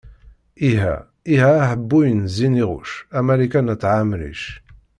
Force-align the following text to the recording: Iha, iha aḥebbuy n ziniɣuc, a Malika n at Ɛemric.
Iha, 0.69 0.95
iha 1.33 1.49
aḥebbuy 1.63 2.09
n 2.13 2.23
ziniɣuc, 2.35 2.89
a 3.17 3.19
Malika 3.25 3.59
n 3.61 3.71
at 3.73 3.83
Ɛemric. 3.91 4.43